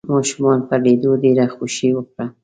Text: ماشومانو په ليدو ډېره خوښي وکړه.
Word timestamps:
ماشومانو 0.13 0.67
په 0.69 0.75
ليدو 0.83 1.11
ډېره 1.23 1.45
خوښي 1.53 1.89
وکړه. 1.93 2.25